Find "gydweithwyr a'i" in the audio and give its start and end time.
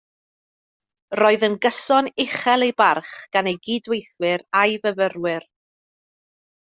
3.69-4.81